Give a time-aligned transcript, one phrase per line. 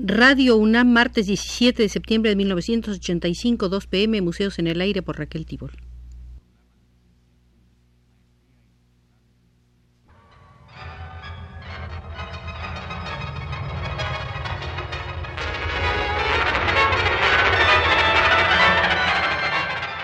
[0.00, 5.18] Radio UNAM, martes 17 de septiembre de 1985, 2 pm, Museos en el Aire por
[5.18, 5.72] Raquel Tibol.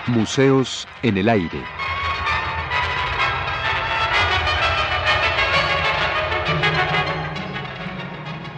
[0.07, 1.84] Museos en el Aire.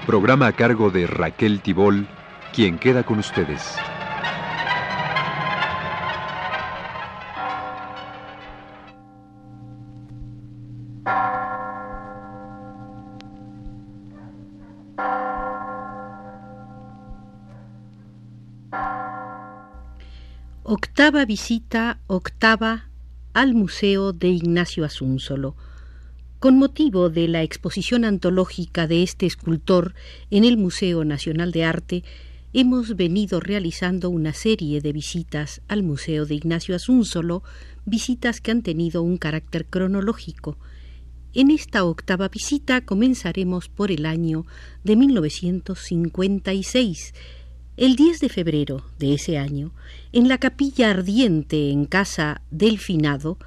[0.07, 2.07] Programa a cargo de Raquel Tibol,
[2.53, 3.75] quien queda con ustedes.
[20.63, 22.85] Octava visita, octava,
[23.33, 25.57] al Museo de Ignacio Asúnzolo
[26.47, 29.93] con motivo de la exposición antológica de este escultor
[30.31, 32.05] en el Museo Nacional de Arte,
[32.53, 37.43] hemos venido realizando una serie de visitas al Museo de Ignacio Asúnzolo,
[37.83, 40.57] visitas que han tenido un carácter cronológico.
[41.33, 44.45] En esta octava visita comenzaremos por el año
[44.85, 47.13] de 1956.
[47.75, 49.73] El 10 de febrero de ese año,
[50.13, 53.37] en la capilla ardiente en casa del finado,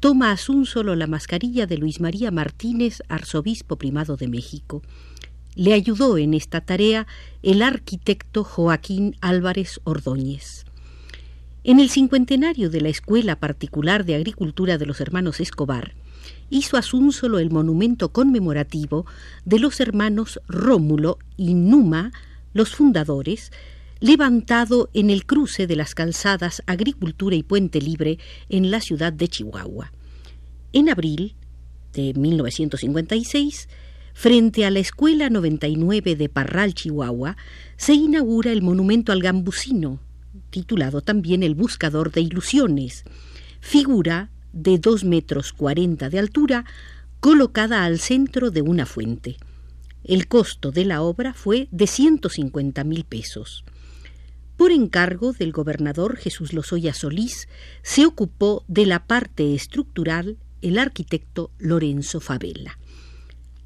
[0.00, 4.82] toma a solo la mascarilla de Luis María Martínez, arzobispo primado de México.
[5.54, 7.06] Le ayudó en esta tarea
[7.42, 10.66] el arquitecto Joaquín Álvarez Ordóñez.
[11.64, 15.94] En el cincuentenario de la Escuela Particular de Agricultura de los Hermanos Escobar,
[16.50, 19.06] hizo a solo el monumento conmemorativo
[19.44, 22.12] de los hermanos Rómulo y Numa,
[22.52, 23.50] los fundadores,
[24.00, 29.28] levantado en el cruce de las calzadas Agricultura y Puente Libre en la ciudad de
[29.28, 29.92] Chihuahua.
[30.72, 31.34] En abril
[31.92, 33.68] de 1956,
[34.12, 37.36] frente a la Escuela 99 de Parral, Chihuahua,
[37.76, 40.00] se inaugura el monumento al gambusino,
[40.50, 43.04] titulado también El Buscador de Ilusiones,
[43.60, 46.64] figura de dos metros cuarenta de altura,
[47.20, 49.36] colocada al centro de una fuente.
[50.04, 53.64] El costo de la obra fue de 150 mil pesos.
[54.56, 57.48] Por encargo del gobernador Jesús Lozoya Solís,
[57.82, 62.78] se ocupó de la parte estructural el arquitecto Lorenzo Favela.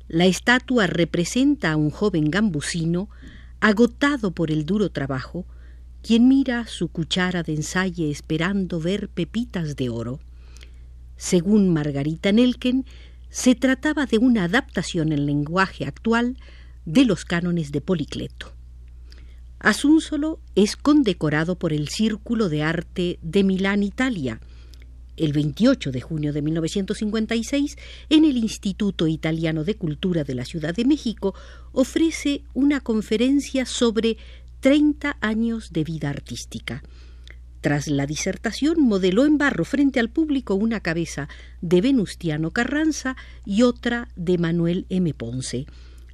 [0.09, 3.09] La estatua representa a un joven gambusino
[3.61, 5.47] agotado por el duro trabajo,
[6.03, 10.19] quien mira su cuchara de ensayo esperando ver pepitas de oro.
[11.17, 12.85] Según Margarita Nelken,
[13.29, 16.37] se trataba de una adaptación en lenguaje actual
[16.85, 18.60] de los cánones de Policleto.
[19.61, 24.41] Asúnzolo es condecorado por el Círculo de Arte de Milán, Italia,
[25.19, 27.77] el 28 de junio de 1956,
[28.09, 31.35] en el Instituto Italiano de Cultura de la Ciudad de México,
[31.73, 34.17] ofrece una conferencia sobre
[34.61, 36.83] 30 años de vida artística.
[37.61, 41.29] Tras la disertación, modeló en barro frente al público una cabeza
[41.61, 45.13] de Venustiano Carranza y otra de Manuel M.
[45.13, 45.67] Ponce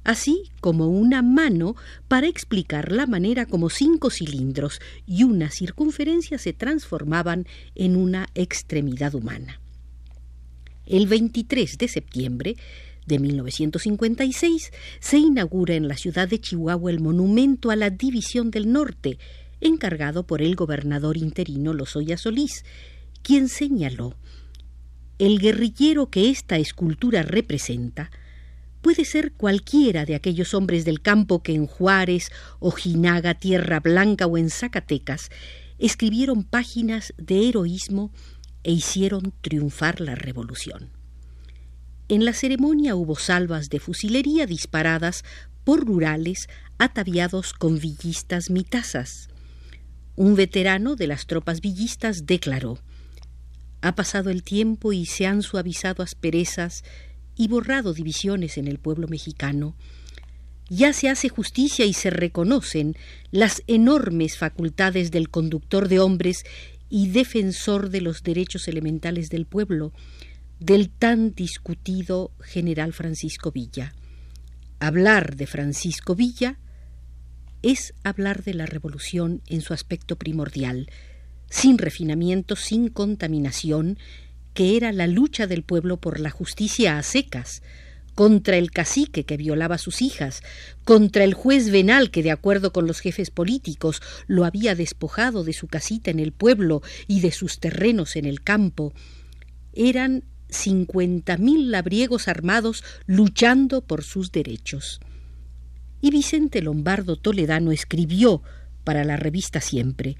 [0.07, 1.75] así como una mano
[2.07, 7.45] para explicar la manera como cinco cilindros y una circunferencia se transformaban
[7.75, 9.59] en una extremidad humana.
[10.85, 12.55] El 23 de septiembre
[13.05, 18.71] de 1956 se inaugura en la ciudad de Chihuahua el monumento a la División del
[18.71, 19.19] Norte,
[19.59, 22.63] encargado por el gobernador interino Lozoya Solís,
[23.23, 24.15] quien señaló
[25.19, 28.09] el guerrillero que esta escultura representa
[28.87, 32.31] puede ser cualquiera de aquellos hombres del campo que en Juárez,
[32.61, 35.29] Ojinaga, Tierra Blanca o en Zacatecas
[35.77, 38.13] escribieron páginas de heroísmo
[38.63, 40.89] e hicieron triunfar la revolución.
[42.07, 45.25] En la ceremonia hubo salvas de fusilería disparadas
[45.65, 49.27] por rurales ataviados con villistas mitazas.
[50.15, 52.79] Un veterano de las tropas villistas declaró
[53.81, 56.85] Ha pasado el tiempo y se han suavizado asperezas
[57.37, 59.75] y borrado divisiones en el pueblo mexicano,
[60.69, 62.95] ya se hace justicia y se reconocen
[63.31, 66.43] las enormes facultades del conductor de hombres
[66.89, 69.93] y defensor de los derechos elementales del pueblo,
[70.59, 73.93] del tan discutido general Francisco Villa.
[74.79, 76.57] Hablar de Francisco Villa
[77.61, 80.89] es hablar de la revolución en su aspecto primordial,
[81.49, 83.97] sin refinamiento, sin contaminación,
[84.57, 87.61] que era la lucha del pueblo por la justicia a secas,
[88.15, 90.41] contra el cacique que violaba a sus hijas,
[90.83, 95.53] contra el juez venal que, de acuerdo con los jefes políticos, lo había despojado de
[95.53, 98.95] su casita en el pueblo y de sus terrenos en el campo.
[99.73, 104.99] Eran cincuenta mil labriegos armados luchando por sus derechos.
[106.01, 108.41] y Vicente Lombardo Toledano escribió
[108.83, 110.17] para la revista Siempre.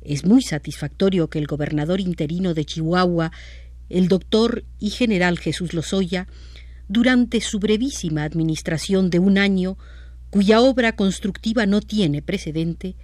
[0.00, 3.32] Es muy satisfactorio que el gobernador interino de Chihuahua,
[3.88, 6.26] el doctor y general Jesús Lozoya,
[6.88, 9.76] durante su brevísima administración de un año,
[10.30, 12.96] cuya obra constructiva no tiene precedente,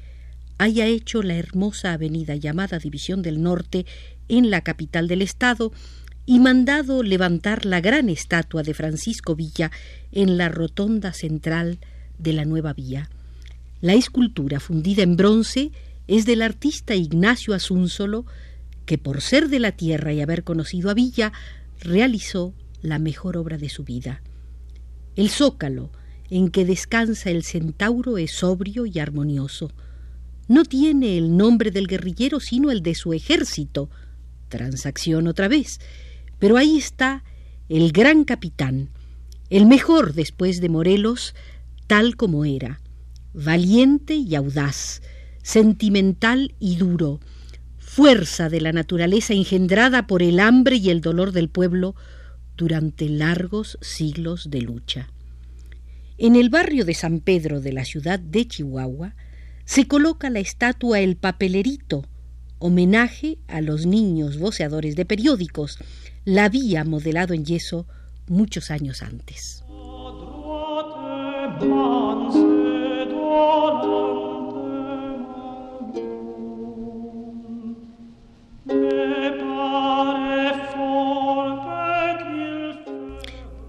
[0.58, 3.86] haya hecho la hermosa avenida llamada División del Norte
[4.28, 5.72] en la capital del estado
[6.26, 9.70] y mandado levantar la gran estatua de Francisco Villa
[10.12, 11.78] en la rotonda central
[12.18, 13.10] de la nueva vía.
[13.80, 15.72] La escultura fundida en bronce
[16.06, 18.26] es del artista Ignacio Asúnzolo,
[18.86, 21.32] que por ser de la tierra y haber conocido a Villa,
[21.80, 24.22] realizó la mejor obra de su vida.
[25.16, 25.90] El zócalo
[26.30, 29.70] en que descansa el centauro es sobrio y armonioso.
[30.48, 33.88] No tiene el nombre del guerrillero, sino el de su ejército.
[34.48, 35.80] Transacción otra vez.
[36.38, 37.24] Pero ahí está
[37.68, 38.90] el gran capitán,
[39.48, 41.34] el mejor después de Morelos,
[41.86, 42.80] tal como era,
[43.32, 45.00] valiente y audaz,
[45.44, 47.20] sentimental y duro,
[47.78, 51.94] fuerza de la naturaleza engendrada por el hambre y el dolor del pueblo,
[52.56, 55.10] durante largos siglos de lucha.
[56.16, 59.14] En el barrio de San Pedro de la ciudad de Chihuahua
[59.64, 62.04] se coloca la estatua El Papelerito,
[62.58, 65.78] homenaje a los niños voceadores de periódicos.
[66.24, 67.86] La había modelado en yeso
[68.28, 69.62] muchos años antes.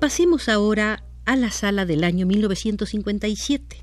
[0.06, 3.78] Pasemos ahora a la sala del año 1957.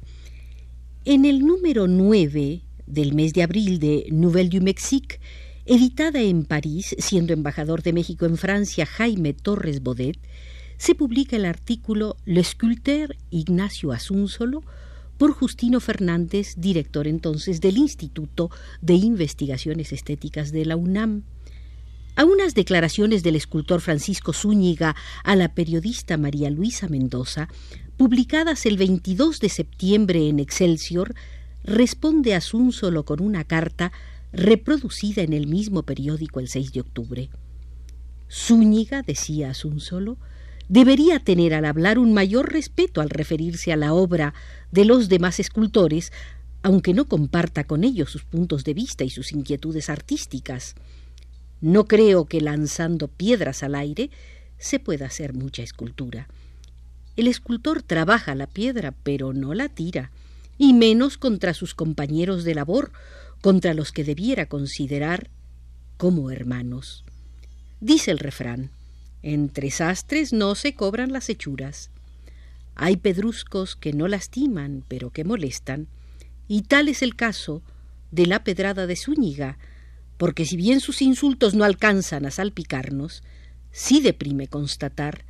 [1.05, 5.19] En el número 9 del mes de abril de Nouvelle du Mexique,
[5.67, 10.17] editada en París, siendo embajador de México en Francia Jaime Torres Bodet,
[10.77, 14.63] se publica el artículo Le sculpteur Ignacio Asúnzolo
[15.19, 18.49] por Justino Fernández, director entonces del Instituto
[18.81, 21.25] de Investigaciones Estéticas de la UNAM.
[22.15, 24.95] A unas declaraciones del escultor Francisco Zúñiga
[25.25, 27.49] a la periodista María Luisa Mendoza,
[27.97, 31.15] publicadas el 22 de septiembre en Excelsior,
[31.65, 32.35] responde
[32.71, 33.93] solo con una carta
[34.31, 37.31] reproducida en el mismo periódico el 6 de octubre.
[38.31, 40.19] Zúñiga, decía solo,
[40.69, 44.35] debería tener al hablar un mayor respeto al referirse a la obra
[44.71, 46.13] de los demás escultores,
[46.63, 50.75] aunque no comparta con ellos sus puntos de vista y sus inquietudes artísticas.
[51.63, 54.11] No creo que lanzando piedras al aire
[54.59, 56.29] se pueda hacer mucha escultura.
[57.17, 60.11] El escultor trabaja la piedra, pero no la tira,
[60.59, 62.93] y menos contra sus compañeros de labor,
[63.41, 65.31] contra los que debiera considerar
[65.99, 67.05] como hermanos.
[67.81, 68.71] Dice el refrán,
[69.23, 71.91] entre sastres no se cobran las hechuras.
[72.75, 75.87] Hay pedruscos que no lastiman, pero que molestan,
[76.49, 77.63] y tal es el caso
[78.11, 79.59] de la pedrada de Zúñiga,
[80.23, 83.25] porque si bien sus insultos no alcanzan a salpicarnos,
[83.73, 85.25] sí deprime constatar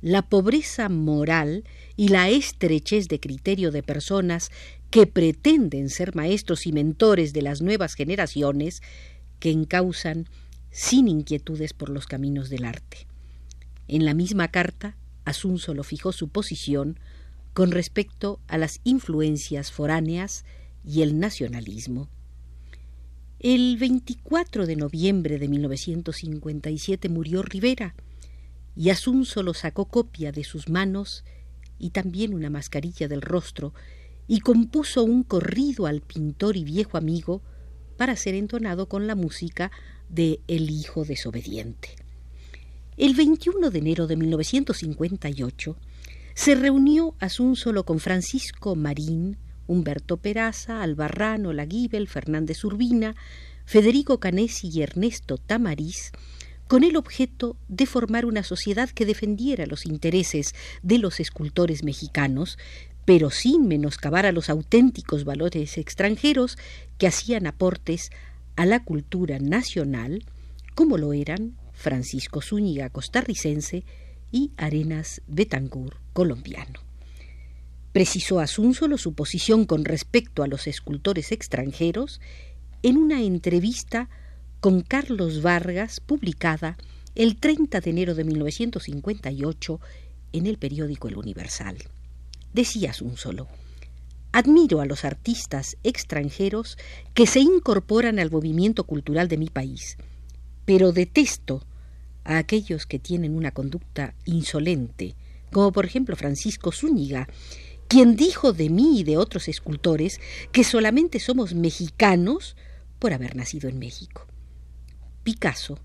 [0.00, 1.64] la pobreza moral
[1.96, 4.52] y la estrechez de criterio de personas
[4.90, 8.82] que pretenden ser maestros y mentores de las nuevas generaciones
[9.40, 10.28] que encausan
[10.70, 13.08] sin inquietudes por los caminos del arte.
[13.88, 17.00] En la misma carta, Asunzo fijó su posición
[17.52, 20.44] con respecto a las influencias foráneas
[20.84, 22.08] y el nacionalismo.
[23.38, 27.94] El 24 de noviembre de 1957 murió Rivera
[28.74, 31.22] y Asunzo lo sacó copia de sus manos
[31.78, 33.74] y también una mascarilla del rostro
[34.26, 37.42] y compuso un corrido al pintor y viejo amigo
[37.98, 39.70] para ser entonado con la música
[40.08, 41.90] de El Hijo Desobediente.
[42.96, 45.76] El 21 de enero de 1958
[46.34, 53.16] se reunió Asunzolo con Francisco Marín, Humberto Peraza, Albarrano, Laguibel, Fernández Urbina,
[53.64, 56.12] Federico Canesi y Ernesto Tamariz,
[56.68, 62.58] con el objeto de formar una sociedad que defendiera los intereses de los escultores mexicanos,
[63.04, 66.58] pero sin menoscabar a los auténticos valores extranjeros
[66.98, 68.10] que hacían aportes
[68.56, 70.24] a la cultura nacional,
[70.74, 73.84] como lo eran Francisco Zúñiga costarricense
[74.32, 76.85] y Arenas Betancourt colombiano.
[77.96, 82.20] Precisó Asúnzolo su posición con respecto a los escultores extranjeros
[82.82, 84.10] en una entrevista
[84.60, 86.76] con Carlos Vargas publicada
[87.14, 89.80] el 30 de enero de 1958
[90.34, 91.78] en el periódico El Universal.
[92.52, 93.48] Decía Asúnzolo,
[94.30, 96.76] admiro a los artistas extranjeros
[97.14, 99.96] que se incorporan al movimiento cultural de mi país,
[100.66, 101.64] pero detesto
[102.24, 105.14] a aquellos que tienen una conducta insolente,
[105.50, 107.26] como por ejemplo Francisco Zúñiga,
[107.88, 110.20] quien dijo de mí y de otros escultores
[110.52, 112.56] que solamente somos mexicanos
[112.98, 114.26] por haber nacido en México.
[115.22, 115.78] Picasso,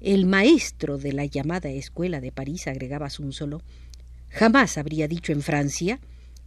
[0.00, 3.62] el maestro de la llamada Escuela de París, agregaba solo,
[4.28, 6.00] jamás habría dicho en Francia,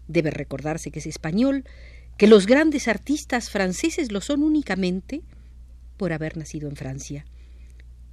[0.08, 1.66] debe recordarse que es español,
[2.18, 5.22] que los grandes artistas franceses lo son únicamente
[5.98, 7.26] por haber nacido en Francia.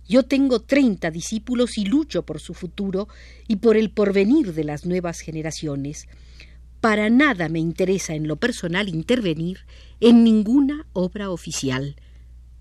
[0.07, 3.09] Yo tengo treinta discípulos y lucho por su futuro
[3.49, 6.09] y por el porvenir de las nuevas generaciones.
[6.85, 9.61] Para nada me interesa en lo personal intervenir
[10.01, 11.97] en ninguna obra oficial.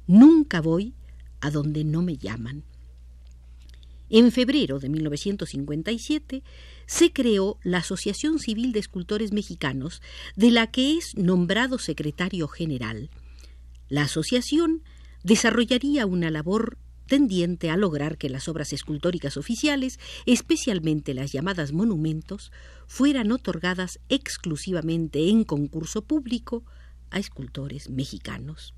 [0.07, 0.93] Nunca voy
[1.41, 2.63] a donde no me llaman.
[4.09, 6.41] En febrero de 1957
[6.85, 10.01] se creó la Asociación Civil de Escultores Mexicanos,
[10.37, 13.09] de la que es nombrado secretario general.
[13.89, 14.83] La asociación
[15.25, 16.77] desarrollaría una labor
[17.07, 22.51] tendiente a lograr que las obras escultóricas oficiales, especialmente las llamadas monumentos,
[22.87, 26.63] fueran otorgadas exclusivamente en concurso público
[27.09, 28.73] a escultores mexicanos.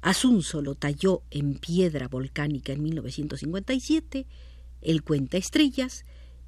[0.00, 4.26] Asunzo talló en piedra volcánica en 1957,
[4.82, 6.04] el cuenta estrellas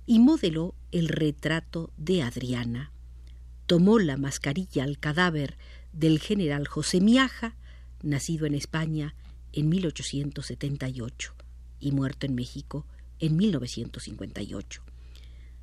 [0.07, 2.93] y modeló el retrato de Adriana.
[3.67, 5.59] Tomó la mascarilla al cadáver
[5.93, 7.57] del general José Miaja,
[8.03, 9.15] nacido en España
[9.59, 11.35] en 1878
[11.81, 12.87] y muerto en México
[13.19, 14.83] en 1958.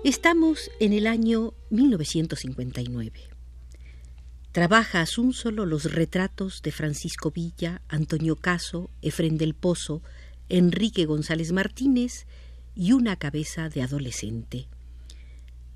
[0.05, 3.41] Estamos en el año 1959.
[4.52, 10.02] Trabaja un solo los retratos de Francisco Villa, Antonio Caso, Efren del Pozo,
[10.50, 12.26] Enrique González Martínez
[12.76, 14.68] y una cabeza de adolescente.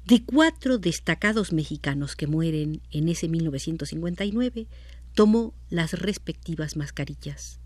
[0.05, 4.67] De cuatro destacados mexicanos que mueren en ese 1959,
[5.15, 7.59] tomó las respectivas mascarillas.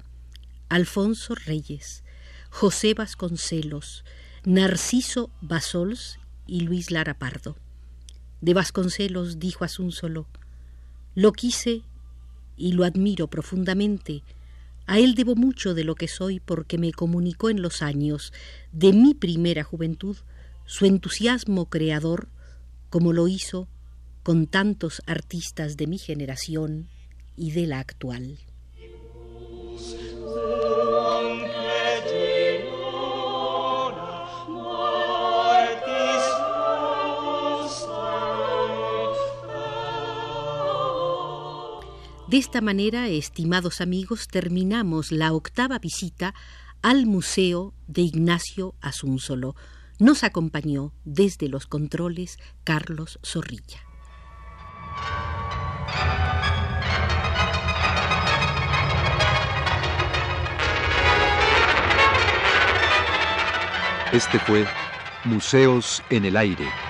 [0.68, 2.04] Alfonso Reyes,
[2.50, 4.04] José Vasconcelos,
[4.44, 7.56] Narciso Basols y Luis Lara Pardo.
[8.40, 10.28] De Vasconcelos dijo solo
[11.14, 11.82] lo quise
[12.56, 14.22] y lo admiro profundamente.
[14.86, 18.32] A él debo mucho de lo que soy porque me comunicó en los años
[18.72, 20.16] de mi primera juventud
[20.66, 22.28] su entusiasmo creador,
[22.90, 23.68] como lo hizo
[24.22, 26.88] con tantos artistas de mi generación
[27.36, 28.38] y de la actual.
[42.30, 46.32] De esta manera, estimados amigos, terminamos la octava visita
[46.80, 49.56] al Museo de Ignacio Asunsolo.
[49.98, 53.80] Nos acompañó desde los controles Carlos Zorrilla.
[64.12, 64.68] Este fue
[65.24, 66.89] Museos en el Aire.